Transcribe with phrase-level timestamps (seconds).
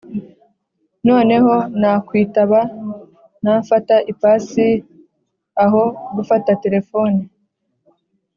[1.07, 2.59] noneho nakwitaba
[3.43, 4.67] nfata ipasi
[5.63, 5.81] aho
[6.15, 7.19] gufata telefone!